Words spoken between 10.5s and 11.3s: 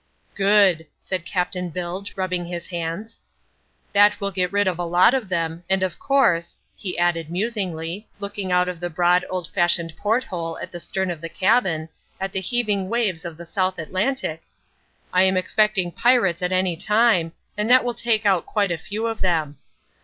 at the stern of the